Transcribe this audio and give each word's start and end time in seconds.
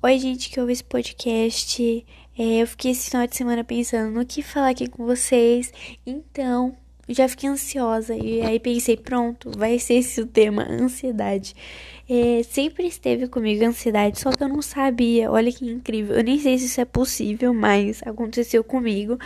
Oi, 0.00 0.16
gente 0.16 0.48
que 0.48 0.60
ouve 0.60 0.72
esse 0.72 0.84
podcast. 0.84 2.06
É, 2.38 2.62
eu 2.62 2.68
fiquei 2.68 2.92
esse 2.92 3.10
final 3.10 3.26
de 3.26 3.36
semana 3.36 3.64
pensando 3.64 4.12
no 4.12 4.24
que 4.24 4.42
falar 4.42 4.68
aqui 4.68 4.86
com 4.86 5.04
vocês. 5.04 5.72
Então, 6.06 6.76
já 7.08 7.28
fiquei 7.28 7.50
ansiosa. 7.50 8.14
E 8.14 8.40
aí 8.40 8.60
pensei, 8.60 8.96
pronto, 8.96 9.50
vai 9.58 9.76
ser 9.80 9.94
esse 9.94 10.20
o 10.20 10.26
tema, 10.26 10.62
ansiedade. 10.62 11.52
É, 12.10 12.42
sempre 12.42 12.86
esteve 12.86 13.28
comigo 13.28 13.62
ansiedade, 13.64 14.18
só 14.18 14.30
que 14.30 14.42
eu 14.42 14.48
não 14.48 14.62
sabia. 14.62 15.30
Olha 15.30 15.52
que 15.52 15.66
incrível. 15.66 16.16
Eu 16.16 16.24
nem 16.24 16.38
sei 16.38 16.56
se 16.56 16.64
isso 16.64 16.80
é 16.80 16.84
possível, 16.86 17.52
mas 17.52 18.00
aconteceu 18.02 18.64
comigo. 18.64 19.18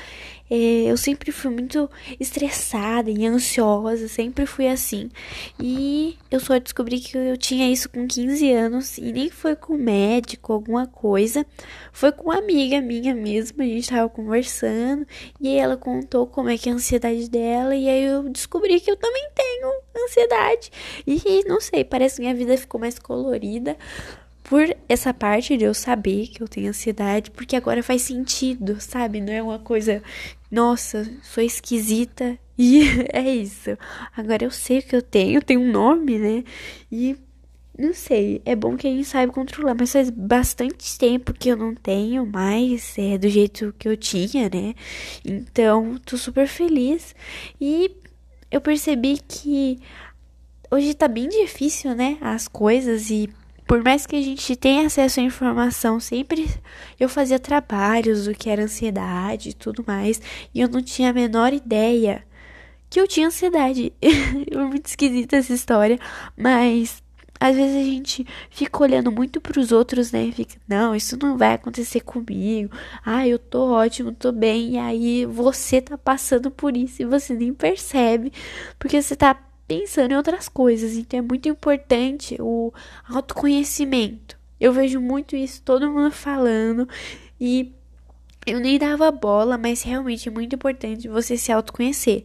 É, 0.50 0.90
eu 0.90 0.96
sempre 0.98 1.32
fui 1.32 1.50
muito 1.50 1.88
estressada 2.20 3.10
e 3.10 3.24
ansiosa, 3.24 4.06
sempre 4.06 4.44
fui 4.46 4.66
assim. 4.68 5.10
E 5.58 6.18
eu 6.30 6.40
só 6.40 6.58
descobri 6.58 7.00
que 7.00 7.16
eu 7.16 7.38
tinha 7.38 7.70
isso 7.72 7.88
com 7.88 8.06
15 8.06 8.52
anos 8.52 8.98
e 8.98 9.12
nem 9.12 9.30
foi 9.30 9.56
com 9.56 9.78
médico, 9.78 10.52
alguma 10.52 10.86
coisa. 10.86 11.46
Foi 11.92 12.12
com 12.12 12.24
uma 12.24 12.38
amiga 12.38 12.80
minha 12.80 13.14
mesmo. 13.14 13.62
A 13.62 13.64
gente 13.64 13.88
tava 13.88 14.08
conversando 14.10 15.06
e 15.40 15.56
ela 15.56 15.76
contou 15.76 16.26
como 16.26 16.50
é 16.50 16.58
que 16.58 16.68
é 16.68 16.72
a 16.72 16.74
ansiedade 16.74 17.30
dela. 17.30 17.74
E 17.74 17.88
aí 17.88 18.04
eu 18.04 18.28
descobri 18.28 18.78
que 18.80 18.90
eu 18.90 18.96
também 18.96 19.30
tenho 19.34 19.72
ansiedade. 20.04 20.70
E 21.06 21.44
não 21.46 21.60
sei, 21.60 21.84
parece 21.84 22.16
que 22.16 22.22
minha 22.22 22.34
vida 22.34 22.56
ficou 22.56 22.80
mais 22.80 22.98
colorida 22.98 23.76
por 24.44 24.64
essa 24.88 25.14
parte 25.14 25.56
de 25.56 25.64
eu 25.64 25.72
saber 25.72 26.26
que 26.28 26.42
eu 26.42 26.48
tenho 26.48 26.68
ansiedade, 26.68 27.30
porque 27.30 27.56
agora 27.56 27.82
faz 27.82 28.02
sentido, 28.02 28.80
sabe? 28.80 29.20
Não 29.20 29.32
é 29.32 29.42
uma 29.42 29.58
coisa, 29.58 30.02
nossa, 30.50 31.10
sou 31.22 31.42
esquisita 31.42 32.38
e 32.58 32.82
é 33.12 33.34
isso. 33.34 33.76
Agora 34.16 34.44
eu 34.44 34.50
sei 34.50 34.80
o 34.80 34.82
que 34.82 34.96
eu 34.96 35.02
tenho, 35.02 35.42
tem 35.42 35.56
um 35.56 35.70
nome, 35.70 36.18
né? 36.18 36.44
E 36.90 37.16
não 37.78 37.94
sei, 37.94 38.42
é 38.44 38.54
bom 38.54 38.76
que 38.76 38.86
a 38.86 38.90
gente 38.90 39.06
saiba 39.06 39.32
controlar, 39.32 39.74
mas 39.78 39.92
faz 39.92 40.10
bastante 40.10 40.98
tempo 40.98 41.32
que 41.32 41.48
eu 41.48 41.56
não 41.56 41.74
tenho 41.74 42.26
mais 42.26 42.94
é, 42.98 43.16
do 43.16 43.28
jeito 43.28 43.74
que 43.78 43.88
eu 43.88 43.96
tinha, 43.96 44.50
né? 44.52 44.74
Então, 45.24 45.96
tô 46.04 46.18
super 46.18 46.46
feliz 46.46 47.14
e 47.58 47.90
eu 48.52 48.60
percebi 48.60 49.18
que 49.26 49.80
hoje 50.70 50.92
tá 50.92 51.08
bem 51.08 51.28
difícil, 51.28 51.94
né? 51.94 52.18
As 52.20 52.46
coisas 52.46 53.10
e 53.10 53.30
por 53.66 53.82
mais 53.82 54.06
que 54.06 54.16
a 54.16 54.22
gente 54.22 54.54
tenha 54.54 54.86
acesso 54.86 55.20
à 55.20 55.22
informação, 55.22 55.98
sempre 55.98 56.46
eu 57.00 57.08
fazia 57.08 57.38
trabalhos 57.38 58.26
do 58.26 58.34
que 58.34 58.50
era 58.50 58.64
ansiedade 58.64 59.50
e 59.50 59.54
tudo 59.54 59.82
mais, 59.86 60.20
e 60.54 60.60
eu 60.60 60.68
não 60.68 60.82
tinha 60.82 61.08
a 61.08 61.12
menor 61.14 61.54
ideia 61.54 62.22
que 62.90 63.00
eu 63.00 63.08
tinha 63.08 63.28
ansiedade. 63.28 63.90
é 64.02 64.56
muito 64.58 64.86
esquisita 64.86 65.36
essa 65.36 65.54
história, 65.54 65.98
mas 66.36 67.02
às 67.42 67.56
vezes 67.56 67.76
a 67.76 67.84
gente 67.84 68.24
fica 68.50 68.84
olhando 68.84 69.10
muito 69.10 69.40
para 69.40 69.58
os 69.58 69.72
outros, 69.72 70.12
né? 70.12 70.30
Fica, 70.30 70.54
não, 70.68 70.94
isso 70.94 71.18
não 71.20 71.36
vai 71.36 71.54
acontecer 71.54 72.00
comigo. 72.00 72.72
Ah, 73.04 73.26
eu 73.26 73.36
tô 73.36 73.72
ótimo, 73.72 74.12
tô 74.12 74.30
bem. 74.30 74.74
E 74.74 74.78
aí 74.78 75.26
você 75.26 75.80
tá 75.80 75.98
passando 75.98 76.52
por 76.52 76.76
isso 76.76 77.02
e 77.02 77.04
você 77.04 77.34
nem 77.34 77.52
percebe, 77.52 78.32
porque 78.78 79.02
você 79.02 79.16
tá 79.16 79.34
pensando 79.66 80.12
em 80.12 80.16
outras 80.16 80.48
coisas. 80.48 80.96
Então 80.96 81.18
é 81.18 81.22
muito 81.22 81.48
importante 81.48 82.36
o 82.38 82.72
autoconhecimento. 83.08 84.38
Eu 84.60 84.72
vejo 84.72 85.00
muito 85.00 85.34
isso, 85.34 85.62
todo 85.62 85.90
mundo 85.90 86.12
falando 86.12 86.88
e 87.40 87.72
eu 88.46 88.60
nem 88.60 88.78
dava 88.78 89.10
bola, 89.10 89.58
mas 89.58 89.82
realmente 89.82 90.28
é 90.28 90.32
muito 90.32 90.54
importante 90.54 91.08
você 91.08 91.36
se 91.36 91.50
autoconhecer. 91.50 92.24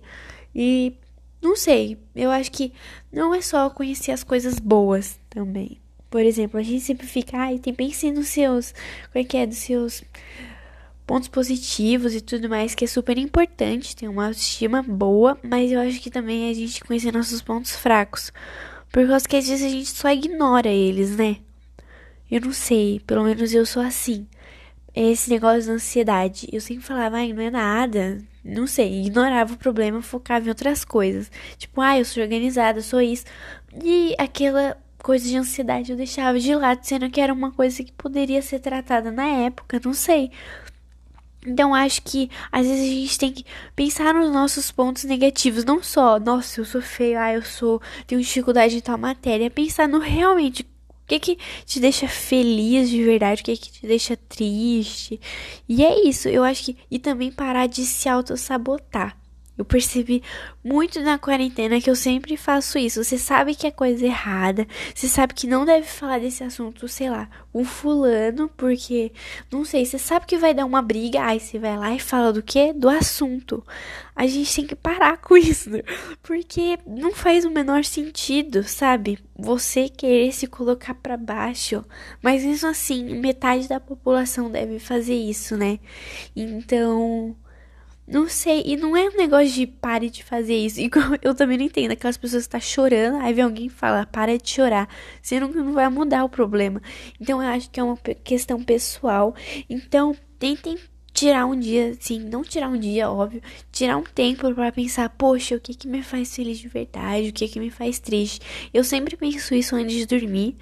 E 0.54 0.96
não 1.42 1.56
sei, 1.56 1.98
eu 2.16 2.32
acho 2.32 2.52
que 2.52 2.74
não 3.12 3.34
é 3.34 3.42
só 3.42 3.70
conhecer 3.70 4.12
as 4.12 4.24
coisas 4.24 4.60
boas 4.60 5.20
também. 5.30 5.80
Por 6.10 6.22
exemplo, 6.22 6.60
a 6.60 6.64
gente 6.64 6.82
sempre 6.82 7.06
fica, 7.06 7.38
ai, 7.38 7.60
tem 7.60 7.74
pense 7.74 8.12
nos 8.12 8.30
seus, 8.30 8.74
como 9.12 9.24
é 9.24 9.24
que 9.24 9.38
é, 9.38 9.46
dos 9.46 9.58
seus 9.58 10.04
pontos 11.06 11.30
positivos 11.30 12.14
e 12.14 12.22
tudo 12.22 12.50
mais, 12.50 12.76
que 12.76 12.86
é 12.86 12.88
super 12.88 13.18
importante 13.18 13.96
ter 13.96 14.08
uma 14.08 14.28
autoestima 14.28 14.84
boa, 14.84 15.38
mas 15.42 15.72
eu 15.72 15.80
acho 15.80 16.02
que 16.02 16.10
também 16.10 16.50
a 16.50 16.54
gente 16.54 16.84
conhecer 16.84 17.14
nossos 17.14 17.42
pontos 17.42 17.76
fracos. 17.76 18.32
Por 18.92 19.08
causa 19.08 19.28
que 19.28 19.38
às 19.38 19.48
vezes 19.48 19.66
a 19.66 19.70
gente 19.70 19.90
só 19.90 20.10
ignora 20.10 20.70
eles, 20.70 21.16
né? 21.16 21.38
Eu 22.30 22.42
não 22.42 22.52
sei, 22.52 23.02
pelo 23.08 23.24
menos 23.24 23.54
eu 23.54 23.66
sou 23.66 23.82
assim. 23.82 24.28
Esse 24.94 25.30
negócio 25.30 25.68
da 25.68 25.74
ansiedade, 25.74 26.50
eu 26.52 26.60
sempre 26.60 26.84
falava, 26.84 27.18
ai, 27.18 27.32
não 27.32 27.42
é 27.42 27.52
nada, 27.52 28.22
não 28.48 28.66
sei, 28.66 29.02
ignorava 29.02 29.54
o 29.54 29.58
problema, 29.58 30.02
focava 30.02 30.46
em 30.46 30.50
outras 30.50 30.86
coisas. 30.86 31.30
Tipo, 31.58 31.82
ai, 31.82 32.00
eu 32.02 32.06
sou 32.06 32.24
organizada, 32.24 32.82
sou 32.82 33.02
isso. 33.02 33.26
E 33.84 34.16
aquela 34.18 34.78
coisa 35.04 35.28
de 35.28 35.38
ansiedade 35.38 35.92
eu 35.92 35.98
deixava 35.98 36.40
de 36.40 36.56
lado, 36.56 36.80
sendo 36.84 37.10
que 37.10 37.22
era 37.22 37.34
uma 37.34 37.52
coisa 37.52 37.84
que 37.84 37.92
poderia 37.92 38.42
ser 38.42 38.60
tratada 38.60 39.12
na 39.12 39.26
época, 39.26 39.80
não 39.84 39.94
sei. 39.94 40.32
Então 41.46 41.74
acho 41.74 42.02
que 42.02 42.30
às 42.52 42.68
vezes 42.68 42.84
a 42.84 42.94
gente 42.94 43.20
tem 43.20 43.32
que 43.32 43.46
pensar 43.76 44.14
nos 44.14 44.32
nossos 44.32 44.72
pontos 44.72 45.04
negativos, 45.06 45.64
não 45.64 45.82
só, 45.82 46.20
nossa, 46.20 46.60
eu 46.60 46.66
sou 46.66 46.82
feio, 46.82 47.18
ah, 47.20 47.34
eu 47.34 47.42
sou, 47.42 47.82
tenho 48.06 48.22
dificuldade 48.22 48.76
em 48.76 48.82
tal 48.82 48.98
matéria, 48.98 49.50
pensar 49.50 49.88
no 49.88 50.00
realmente 50.00 50.68
o 51.08 51.10
que 51.10 51.20
que 51.20 51.38
te 51.66 51.80
deixa 51.80 52.06
feliz 52.06 52.90
de 52.90 53.02
verdade, 53.02 53.42
o 53.42 53.46
que 53.46 53.56
que 53.56 53.72
te 53.72 53.88
deixa 53.88 54.18
triste. 54.18 55.20
E 55.68 55.86
é 55.86 56.06
isso, 56.06 56.28
eu 56.28 56.44
acho 56.44 56.66
que 56.66 56.78
e 56.92 57.00
também 57.00 57.32
parar 57.32 57.66
de 57.68 57.86
se 57.86 58.10
auto-sabotar. 58.10 59.18
Eu 59.58 59.66
percebi 59.66 60.22
muito 60.64 61.02
na 61.02 61.18
quarentena 61.18 61.82
que 61.82 61.90
eu 61.90 61.96
sempre 61.96 62.38
faço 62.38 62.78
isso. 62.78 63.04
Você 63.04 63.18
sabe 63.18 63.56
que 63.56 63.66
é 63.66 63.72
coisa 63.72 64.06
errada, 64.06 64.68
você 64.94 65.08
sabe 65.08 65.34
que 65.34 65.48
não 65.48 65.66
deve 65.66 65.88
falar 65.88 66.20
desse 66.20 66.44
assunto, 66.44 66.88
sei 66.88 67.10
lá, 67.10 67.28
um 67.54 67.66
fulano, 67.66 68.50
porque 68.56 69.12
não 69.52 69.66
sei, 69.66 69.84
você 69.86 69.98
sabe 69.98 70.28
que 70.28 70.38
vai 70.38 70.54
dar 70.54 70.66
uma 70.66 70.82
briga, 70.82 71.24
aí 71.24 71.40
você 71.40 71.58
vai 71.58 71.76
lá 71.76 71.94
e 71.94 72.00
fala 72.00 72.32
do 72.32 72.44
que? 72.44 72.72
Do 72.72 72.88
assunto. 72.88 73.66
A 74.16 74.28
gente 74.28 74.56
tem 74.56 74.68
que 74.68 74.76
parar 74.76 75.18
com 75.18 75.36
isso, 75.38 75.72
porque 76.22 76.78
não 76.86 77.14
faz 77.14 77.44
o 77.44 77.50
menor 77.50 77.84
sentido, 77.84 78.64
sabe? 78.64 79.18
Você 79.36 79.90
querer 79.90 80.32
se 80.34 80.46
colocar 80.46 80.94
para 80.94 81.18
baixo, 81.18 81.84
mas 82.22 82.44
mesmo 82.44 82.70
assim, 82.70 83.20
metade 83.20 83.68
da 83.68 83.80
população 83.80 84.52
deve 84.52 84.78
fazer 84.78 85.16
isso, 85.16 85.58
né? 85.58 85.80
Então, 86.36 87.36
não 88.08 88.30
sei, 88.30 88.64
e 88.66 88.78
não 88.78 88.96
é 88.96 89.10
um 89.10 89.18
negócio 89.18 89.50
de 89.52 89.68
pare 89.68 90.10
de 90.10 90.24
fazer 90.24 90.56
isso. 90.56 90.80
E 90.88 90.90
eu 91.22 91.36
também 91.36 91.58
não 91.58 91.66
entendo 91.66 91.92
aquelas 91.92 92.18
pessoas 92.18 92.44
que 92.44 92.48
estão 92.48 92.60
tá 92.60 92.66
chorando, 92.66 93.18
aí 93.22 93.34
vem 93.34 93.44
alguém 93.44 93.70
fala, 93.70 94.06
para 94.06 94.38
de 94.38 94.50
chorar. 94.50 94.88
Você 95.22 95.40
não, 95.40 95.50
não 95.50 95.74
vai 95.74 95.90
mudar 95.90 96.24
o 96.24 96.30
problema. 96.30 96.82
Então 97.20 97.44
eu 97.44 97.50
acho 97.50 97.70
que 97.70 97.80
é 97.80 97.84
uma 97.84 97.98
questão 98.24 98.64
pessoal. 98.64 99.36
Então, 99.70 100.16
tentem 100.40 100.78
tirar 101.14 101.46
um 101.48 101.60
dia, 101.60 101.96
sim, 102.00 102.20
não 102.20 102.44
tirar 102.44 102.70
um 102.70 102.78
dia, 102.80 103.10
óbvio, 103.10 103.42
tirar 103.72 103.98
um 103.98 104.04
tempo 104.04 104.54
para 104.54 104.72
pensar, 104.72 105.10
poxa, 105.10 105.56
o 105.56 105.60
que 105.60 105.74
que 105.74 105.88
me 105.88 106.04
faz 106.04 106.34
feliz 106.36 106.60
de 106.60 106.68
verdade, 106.68 107.30
o 107.30 107.34
que 107.34 107.48
que 107.48 107.60
me 107.60 107.72
faz 107.72 108.00
triste. 108.00 108.40
Eu 108.74 108.84
sempre 108.84 109.18
penso 109.18 109.54
isso 109.56 109.76
antes 109.76 109.96
de 109.96 110.06
dormir 110.06 110.56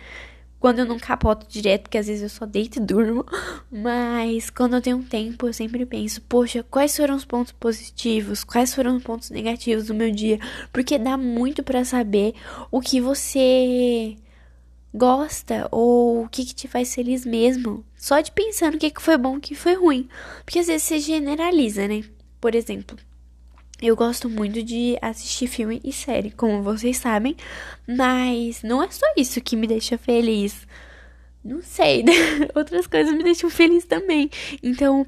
quando 0.60 0.80
eu 0.80 0.86
não 0.86 0.98
capoto 0.98 1.46
direto, 1.48 1.84
porque 1.84 1.98
às 1.98 2.08
vezes 2.08 2.24
eu 2.24 2.30
só 2.30 2.46
deito 2.46 2.80
e 2.80 2.82
durmo. 2.82 3.26
Mas 3.72 4.50
quando 4.50 4.76
eu 4.76 4.82
tenho 4.82 4.98
um 4.98 5.04
tempo, 5.04 5.48
eu 5.48 5.54
sempre 5.54 5.86
penso, 5.86 6.22
poxa, 6.22 6.64
quais 6.64 6.96
foram 6.96 7.16
os 7.16 7.26
pontos 7.26 7.54
positivos? 7.54 8.44
Quais 8.44 8.74
foram 8.74 8.98
os 8.98 9.04
pontos 9.04 9.30
negativos 9.30 9.88
do 9.88 9.94
meu 9.94 10.12
dia? 10.12 10.40
Porque 10.74 10.98
dá 10.98 11.18
muito 11.18 11.64
para 11.64 11.86
saber 11.86 12.34
o 12.72 12.82
que 12.82 13.00
você 13.00 14.18
gosta 14.94 15.68
ou 15.72 16.24
o 16.24 16.30
que, 16.30 16.46
que 16.46 16.56
te 16.56 16.68
faz 16.68 16.96
feliz 16.96 17.26
mesmo. 17.26 17.86
Só 17.98 18.22
de 18.22 18.32
pensar 18.32 18.72
no 18.72 18.78
que, 18.78 18.90
que 18.90 19.02
foi 19.02 19.18
bom 19.18 19.38
o 19.38 19.42
que 19.42 19.54
foi 19.54 19.76
ruim. 19.76 20.08
Porque 20.46 20.60
às 20.60 20.68
vezes 20.68 20.84
você 20.84 21.00
generaliza, 21.00 21.88
né? 21.88 22.04
Por 22.40 22.56
exemplo, 22.56 22.98
eu 23.86 23.96
gosto 23.96 24.30
muito 24.30 24.64
de 24.64 24.98
assistir 25.02 25.48
filme 25.48 25.80
e 25.84 25.94
série, 25.94 26.32
como 26.32 26.64
vocês 26.64 26.98
sabem, 26.98 27.36
mas 27.88 28.64
não 28.64 28.82
é 28.82 28.90
só 28.90 29.06
isso 29.16 29.40
que 29.42 29.56
me 29.56 29.68
deixa 29.68 29.98
feliz. 29.98 30.68
Não 31.44 31.62
sei, 31.62 32.02
né? 32.02 32.12
outras 32.56 32.88
coisas 32.88 33.14
me 33.14 33.24
deixam 33.24 33.50
feliz 33.50 33.86
também. 33.86 34.30
Então, 34.64 35.06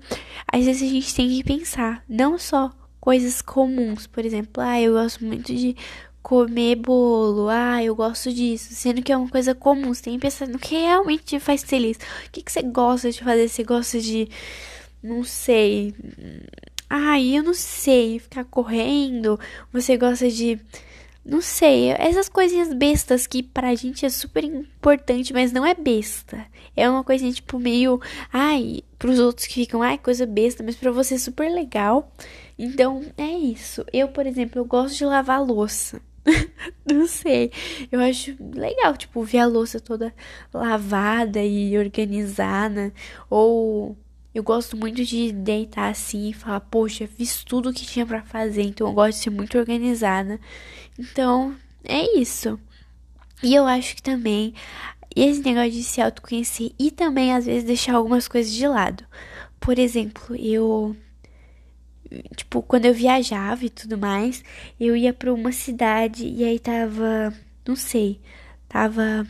às 0.52 0.64
vezes 0.66 0.88
a 0.88 0.94
gente 0.94 1.16
tem 1.16 1.30
que 1.30 1.44
pensar, 1.44 2.04
não 2.08 2.38
só 2.38 2.72
coisas 3.00 3.42
comuns, 3.42 4.06
por 4.06 4.24
exemplo, 4.24 4.62
ah, 4.62 4.80
eu 4.80 4.94
gosto 4.94 5.26
muito 5.26 5.54
de 5.54 5.76
comer 6.22 6.76
bolo, 6.76 7.48
ah, 7.50 7.84
eu 7.84 7.96
gosto 7.96 8.32
disso, 8.32 8.74
sendo 8.74 9.02
que 9.02 9.12
é 9.12 9.18
uma 9.18 9.30
coisa 9.30 9.56
comum, 9.56 9.94
você 9.94 10.04
tem 10.04 10.14
que 10.14 10.20
pensar 10.20 10.48
no 10.48 10.60
que 10.60 10.76
realmente 10.76 11.24
te 11.24 11.40
faz 11.40 11.64
feliz. 11.64 11.98
O 11.98 12.32
que, 12.32 12.44
que 12.44 12.52
você 12.52 12.62
gosta 12.62 13.10
de 13.12 13.24
fazer? 13.24 13.48
Você 13.48 13.64
gosta 13.64 14.00
de, 14.00 14.30
não 15.02 15.24
sei, 15.24 15.96
Ai, 16.90 17.38
eu 17.38 17.44
não 17.44 17.54
sei, 17.54 18.20
ficar 18.20 18.46
correndo. 18.46 19.40
Você 19.74 19.98
gosta 19.98 20.30
de. 20.30 20.60
Não 21.26 21.42
sei, 21.42 21.90
essas 21.92 22.30
coisinhas 22.30 22.74
bestas 22.74 23.28
que 23.28 23.44
pra 23.44 23.76
gente 23.76 24.06
é 24.06 24.10
super 24.10 24.46
importante, 24.46 25.34
mas 25.34 25.52
não 25.52 25.66
é 25.66 25.76
besta. 25.76 26.46
É 26.76 26.90
uma 26.90 27.04
coisinha 27.04 27.34
tipo 27.34 27.60
meio. 27.60 28.00
Ai, 28.32 28.82
pros 28.98 29.20
outros 29.20 29.46
que 29.46 29.56
ficam, 29.56 29.82
ai, 29.84 29.98
coisa 29.98 30.26
besta, 30.26 30.64
mas 30.64 30.78
pra 30.78 30.90
você 30.92 31.16
é 31.16 31.18
super 31.18 31.52
legal. 31.52 32.10
Então, 32.58 33.04
é 33.18 33.30
isso. 33.30 33.86
Eu, 33.92 34.08
por 34.08 34.26
exemplo, 34.26 34.60
eu 34.60 34.66
gosto 34.66 34.98
de 34.98 35.06
lavar 35.06 35.44
louça. 35.44 36.02
não 36.90 37.08
sei. 37.08 37.52
Eu 37.92 38.00
acho 38.00 38.36
legal, 38.56 38.96
tipo, 38.96 39.22
ver 39.24 39.40
a 39.40 39.46
louça 39.46 39.80
toda 39.80 40.14
lavada 40.54 41.44
e 41.44 41.78
organizada. 41.78 42.94
Ou 43.30 43.98
eu 44.38 44.44
gosto 44.44 44.78
muito 44.78 45.04
de 45.04 45.32
deitar 45.32 45.90
assim 45.90 46.30
e 46.30 46.34
falar, 46.34 46.60
poxa, 46.62 47.08
fiz 47.08 47.44
tudo 47.44 47.70
o 47.70 47.74
que 47.74 47.86
tinha 47.86 48.06
para 48.06 48.22
fazer, 48.22 48.62
então 48.62 48.88
eu 48.88 48.94
gosto 48.94 49.18
de 49.18 49.24
ser 49.24 49.30
muito 49.32 49.58
organizada. 49.58 50.40
Então, 50.98 51.56
é 51.84 52.20
isso. 52.20 52.60
E 53.42 53.56
eu 53.56 53.66
acho 53.66 53.96
que 53.96 54.02
também 54.04 54.54
esse 55.16 55.42
negócio 55.42 55.72
de 55.72 55.84
se 55.84 56.02
autoconhecer 56.02 56.72
e 56.78 56.92
também 56.92 57.34
às 57.34 57.46
vezes 57.48 57.64
deixar 57.64 57.96
algumas 57.96 58.28
coisas 58.28 58.54
de 58.54 58.68
lado. 58.68 59.04
Por 59.60 59.80
exemplo, 59.80 60.36
eu 60.36 60.96
tipo, 62.36 62.62
quando 62.62 62.86
eu 62.86 62.94
viajava 62.94 63.66
e 63.66 63.70
tudo 63.70 63.98
mais, 63.98 64.44
eu 64.80 64.96
ia 64.96 65.14
para 65.14 65.34
uma 65.34 65.52
cidade 65.52 66.26
e 66.28 66.44
aí 66.44 66.60
tava, 66.60 67.34
não 67.68 67.76
sei, 67.76 68.20
tava 68.70 69.28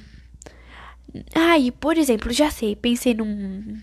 Ah, 1.33 1.57
e 1.57 1.71
por 1.71 1.97
exemplo, 1.97 2.31
já 2.33 2.51
sei, 2.51 2.75
pensei 2.75 3.13
num 3.13 3.77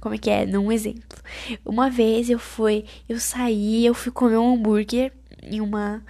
como 0.00 0.14
é 0.14 0.18
que 0.18 0.30
é? 0.30 0.46
Num 0.46 0.70
exemplo. 0.70 1.18
Uma 1.64 1.90
vez 1.90 2.30
eu 2.30 2.38
fui, 2.38 2.84
eu 3.08 3.18
saí, 3.18 3.84
eu 3.84 3.94
fui 3.94 4.12
comer 4.12 4.38
um 4.38 4.54
hambúrguer 4.54 5.12
em 5.42 5.60
uma, 5.60 6.02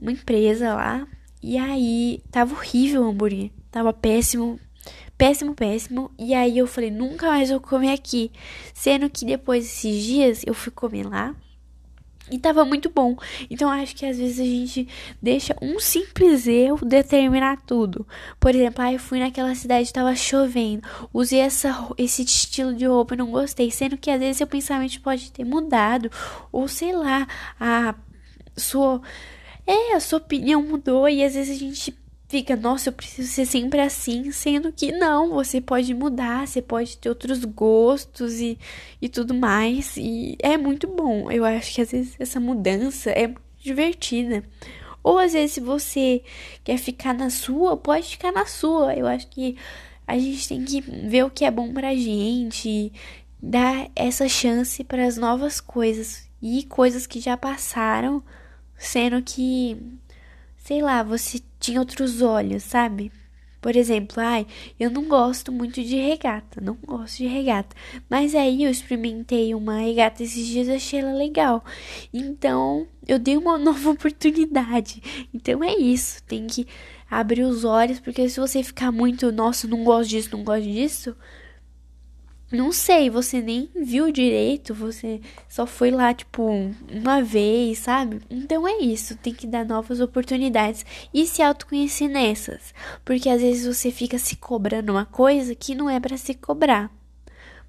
uma 0.00 0.12
empresa 0.12 0.74
lá. 0.74 1.06
E 1.42 1.58
aí 1.58 2.22
tava 2.30 2.54
horrível 2.54 3.02
o 3.02 3.08
hambúrguer. 3.08 3.50
Tava 3.70 3.92
péssimo. 3.92 4.58
Péssimo, 5.16 5.54
péssimo. 5.54 6.10
E 6.18 6.34
aí 6.34 6.58
eu 6.58 6.66
falei, 6.66 6.90
nunca 6.90 7.28
mais 7.28 7.50
vou 7.50 7.60
comer 7.60 7.92
aqui. 7.92 8.30
Sendo 8.72 9.08
que 9.10 9.24
depois 9.24 9.64
desses 9.64 10.02
dias 10.04 10.42
eu 10.46 10.54
fui 10.54 10.72
comer 10.72 11.06
lá. 11.06 11.34
E 12.30 12.38
tava 12.38 12.64
muito 12.64 12.88
bom. 12.88 13.16
Então 13.50 13.70
acho 13.70 13.94
que 13.94 14.06
às 14.06 14.16
vezes 14.16 14.40
a 14.40 14.44
gente 14.44 14.88
deixa 15.20 15.54
um 15.60 15.78
simples 15.78 16.46
erro 16.46 16.84
determinar 16.84 17.60
tudo. 17.66 18.06
Por 18.40 18.54
exemplo, 18.54 18.82
ah, 18.82 18.92
eu 18.92 18.98
fui 18.98 19.18
naquela 19.18 19.54
cidade 19.54 19.92
tava 19.92 20.16
chovendo, 20.16 20.82
usei 21.12 21.40
essa, 21.40 21.90
esse 21.98 22.22
estilo 22.22 22.74
de 22.74 22.86
roupa 22.86 23.14
e 23.14 23.18
não 23.18 23.30
gostei, 23.30 23.70
sendo 23.70 23.98
que 23.98 24.10
às 24.10 24.18
vezes 24.18 24.38
seu 24.38 24.46
pensamento 24.46 25.00
pode 25.02 25.30
ter 25.32 25.44
mudado, 25.44 26.10
ou 26.50 26.66
sei 26.66 26.92
lá, 26.92 27.26
a 27.60 27.94
sua 28.56 29.02
é, 29.66 29.94
a 29.94 30.00
sua 30.00 30.18
opinião 30.18 30.62
mudou 30.62 31.08
e 31.08 31.24
às 31.24 31.34
vezes 31.34 31.56
a 31.56 31.58
gente 31.58 31.94
fica, 32.28 32.56
nossa, 32.56 32.88
eu 32.88 32.92
preciso 32.92 33.30
ser 33.30 33.46
sempre 33.46 33.80
assim, 33.80 34.30
sendo 34.32 34.72
que 34.72 34.92
não, 34.92 35.30
você 35.30 35.60
pode 35.60 35.92
mudar, 35.94 36.46
você 36.46 36.62
pode 36.62 36.98
ter 36.98 37.08
outros 37.08 37.44
gostos 37.44 38.40
e, 38.40 38.58
e 39.00 39.08
tudo 39.08 39.34
mais. 39.34 39.96
E 39.96 40.36
é 40.40 40.56
muito 40.56 40.86
bom. 40.86 41.30
Eu 41.30 41.44
acho 41.44 41.74
que 41.74 41.80
às 41.80 41.92
vezes 41.92 42.16
essa 42.18 42.40
mudança 42.40 43.10
é 43.10 43.32
divertida. 43.58 44.44
Ou 45.02 45.18
às 45.18 45.34
vezes, 45.34 45.52
se 45.52 45.60
você 45.60 46.22
quer 46.64 46.78
ficar 46.78 47.12
na 47.14 47.30
sua, 47.30 47.76
pode 47.76 48.08
ficar 48.08 48.32
na 48.32 48.46
sua. 48.46 48.94
Eu 48.94 49.06
acho 49.06 49.28
que 49.28 49.56
a 50.06 50.18
gente 50.18 50.48
tem 50.48 50.64
que 50.64 50.80
ver 50.80 51.24
o 51.24 51.30
que 51.30 51.44
é 51.44 51.50
bom 51.50 51.72
pra 51.72 51.94
gente, 51.94 52.92
dar 53.42 53.90
essa 53.94 54.28
chance 54.28 54.82
para 54.84 55.06
as 55.06 55.16
novas 55.16 55.60
coisas 55.60 56.28
e 56.42 56.64
coisas 56.64 57.06
que 57.06 57.20
já 57.20 57.36
passaram, 57.36 58.22
sendo 58.76 59.22
que 59.22 59.78
sei 60.64 60.80
lá, 60.80 61.02
você 61.02 61.40
tinha 61.64 61.80
outros 61.80 62.20
olhos, 62.20 62.62
sabe? 62.62 63.10
Por 63.60 63.74
exemplo, 63.76 64.20
ai, 64.20 64.46
eu 64.78 64.90
não 64.90 65.04
gosto 65.04 65.50
muito 65.50 65.82
de 65.82 65.96
regata, 65.96 66.60
não 66.60 66.76
gosto 66.84 67.16
de 67.16 67.26
regata. 67.26 67.74
Mas 68.10 68.34
aí 68.34 68.62
eu 68.62 68.70
experimentei 68.70 69.54
uma 69.54 69.78
regata 69.78 70.22
esses 70.22 70.46
dias 70.46 70.68
e 70.68 70.72
achei 70.72 71.00
ela 71.00 71.14
legal. 71.14 71.64
Então, 72.12 72.86
eu 73.08 73.18
dei 73.18 73.38
uma 73.38 73.56
nova 73.58 73.90
oportunidade. 73.90 75.02
Então 75.32 75.64
é 75.64 75.74
isso, 75.74 76.22
tem 76.24 76.46
que 76.46 76.66
abrir 77.10 77.44
os 77.44 77.64
olhos, 77.64 77.98
porque 77.98 78.28
se 78.28 78.38
você 78.38 78.62
ficar 78.62 78.92
muito, 78.92 79.32
nossa, 79.32 79.66
não 79.66 79.82
gosto 79.82 80.10
disso, 80.10 80.28
não 80.32 80.44
gosto 80.44 80.64
disso, 80.64 81.16
não 82.54 82.72
sei, 82.72 83.10
você 83.10 83.40
nem 83.40 83.68
viu 83.74 84.10
direito, 84.10 84.74
você 84.74 85.20
só 85.48 85.66
foi 85.66 85.90
lá, 85.90 86.14
tipo, 86.14 86.42
uma 86.90 87.22
vez, 87.22 87.78
sabe? 87.78 88.20
Então 88.30 88.66
é 88.66 88.78
isso, 88.78 89.16
tem 89.16 89.34
que 89.34 89.46
dar 89.46 89.64
novas 89.64 90.00
oportunidades 90.00 90.84
e 91.12 91.26
se 91.26 91.42
autoconhecer 91.42 92.08
nessas. 92.08 92.72
Porque 93.04 93.28
às 93.28 93.40
vezes 93.40 93.66
você 93.66 93.90
fica 93.90 94.18
se 94.18 94.36
cobrando 94.36 94.92
uma 94.92 95.04
coisa 95.04 95.54
que 95.54 95.74
não 95.74 95.90
é 95.90 96.00
para 96.00 96.16
se 96.16 96.34
cobrar. 96.34 96.90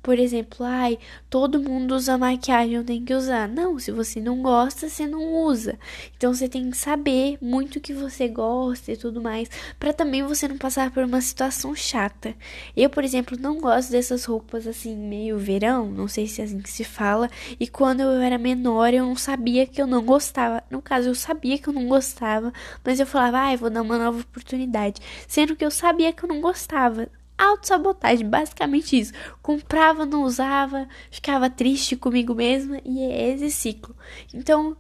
Por 0.06 0.20
exemplo, 0.20 0.64
ai, 0.64 1.00
todo 1.32 1.60
mundo 1.60 1.96
usa 1.96 2.16
maquiagem, 2.16 2.76
eu 2.76 2.84
tenho 2.84 3.04
que 3.04 3.12
usar. 3.12 3.48
Não, 3.50 3.80
se 3.80 3.92
você 3.92 4.22
não 4.22 4.40
gosta, 4.40 4.88
você 4.88 5.08
não 5.08 5.34
usa. 5.48 5.80
Então 6.16 6.32
você 6.32 6.48
tem 6.48 6.70
que 6.70 6.78
saber 6.78 7.40
muito 7.42 7.78
o 7.78 7.82
que 7.82 7.92
você 7.92 8.28
gosta 8.28 8.92
e 8.92 8.98
tudo 8.98 9.20
mais, 9.20 9.50
para 9.80 9.92
também 9.92 10.22
você 10.22 10.48
não 10.48 10.60
passar 10.60 10.92
por 10.92 11.04
uma 11.04 11.20
situação 11.22 11.74
chata. 11.74 12.36
Eu, 12.78 12.88
por 12.88 13.04
exemplo, 13.04 13.36
não 13.40 13.60
gosto 13.60 13.90
dessas 13.90 14.26
roupas 14.26 14.68
assim 14.68 14.96
meio 14.96 15.40
verão, 15.40 15.90
não 15.90 16.08
sei 16.08 16.28
se 16.28 16.40
é 16.40 16.46
assim 16.46 16.60
que 16.60 16.70
se 16.70 16.84
fala, 16.84 17.28
e 17.60 17.68
quando 17.68 18.02
eu 18.02 18.22
era 18.22 18.38
menor, 18.38 18.94
eu 18.94 19.08
não 19.08 19.16
sabia 19.16 19.66
que 19.66 19.82
eu 19.82 19.88
não 19.88 20.04
gostava. 20.06 20.64
No 20.70 20.84
caso, 20.84 21.10
eu 21.10 21.16
sabia 21.16 21.58
que 21.58 21.68
eu 21.68 21.74
não 21.74 21.88
gostava, 21.88 22.54
mas 22.84 23.00
eu 23.00 23.08
falava, 23.08 23.40
ai, 23.40 23.58
vou 23.58 23.72
dar 23.72 23.82
uma 23.82 23.98
nova 23.98 24.20
oportunidade, 24.20 25.02
sendo 25.28 25.56
que 25.56 25.66
eu 25.66 25.72
sabia 25.72 26.14
que 26.14 26.24
eu 26.24 26.30
não 26.30 26.42
gostava 26.42 27.10
autossabotagem, 27.38 28.28
basicamente 28.28 29.00
isso. 29.00 29.14
Comprava, 29.42 30.06
não 30.06 30.24
usava, 30.24 30.88
ficava 31.12 31.50
triste 31.50 31.96
comigo 31.96 32.34
mesma 32.34 32.80
e 32.86 33.04
é 33.04 33.34
esse 33.34 33.52
ciclo. 33.52 33.96
Então, 34.34 34.78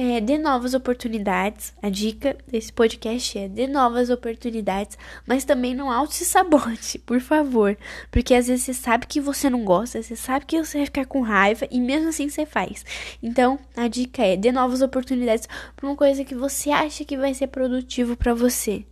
é, 0.00 0.20
dê 0.20 0.38
novas 0.38 0.74
oportunidades. 0.74 1.74
A 1.82 1.90
dica 1.90 2.36
desse 2.46 2.72
podcast 2.72 3.36
é 3.36 3.48
dê 3.48 3.66
novas 3.66 4.10
oportunidades, 4.10 4.96
mas 5.26 5.44
também 5.44 5.74
não 5.74 5.90
auto-sabote, 5.90 6.98
por 7.00 7.20
favor. 7.20 7.76
Porque 8.10 8.34
às 8.34 8.46
vezes 8.46 8.64
você 8.64 8.74
sabe 8.74 9.06
que 9.08 9.20
você 9.20 9.50
não 9.50 9.64
gosta, 9.64 10.00
você 10.00 10.14
sabe 10.14 10.46
que 10.46 10.62
você 10.62 10.78
vai 10.78 10.86
ficar 10.86 11.06
com 11.06 11.20
raiva 11.20 11.66
e 11.70 11.80
mesmo 11.80 12.10
assim 12.10 12.28
você 12.28 12.46
faz. 12.46 12.84
Então, 13.20 13.58
a 13.76 13.88
dica 13.88 14.22
é 14.22 14.36
dê 14.36 14.52
novas 14.52 14.82
oportunidades 14.82 15.48
para 15.74 15.88
uma 15.88 15.96
coisa 15.96 16.24
que 16.24 16.34
você 16.34 16.70
acha 16.70 17.04
que 17.04 17.16
vai 17.16 17.34
ser 17.34 17.48
produtivo 17.48 18.16
para 18.16 18.34
você. 18.34 18.84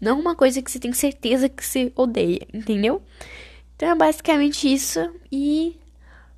Não 0.00 0.20
uma 0.20 0.34
coisa 0.34 0.62
que 0.62 0.70
você 0.70 0.78
tem 0.78 0.92
certeza 0.92 1.48
que 1.48 1.64
você 1.64 1.92
odeia, 1.96 2.46
entendeu? 2.52 3.02
Então 3.76 3.90
é 3.90 3.94
basicamente 3.94 4.72
isso. 4.72 5.00
E 5.30 5.76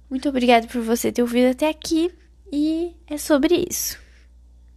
muito 0.08 0.28
obrigada 0.28 0.66
por 0.66 0.80
você 0.80 1.12
ter 1.12 1.22
ouvido 1.22 1.50
até 1.50 1.68
aqui. 1.68 2.10
E 2.52 2.94
é 3.06 3.16
sobre 3.16 3.66
isso. 3.68 3.98